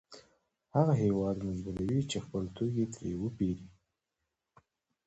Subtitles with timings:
[0.75, 3.67] هغه هېواد مجبوروي چې خپل توکي ترې وپېري